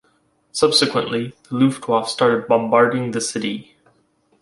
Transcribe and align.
Subsequently, 0.51 1.33
the 1.51 1.57
Luftwaffe 1.59 2.09
started 2.09 2.47
bombarding 2.47 3.11
the 3.11 3.21
city. 3.21 3.75